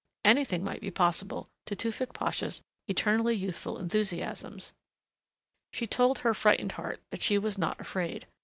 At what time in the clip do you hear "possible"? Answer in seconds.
0.89-1.47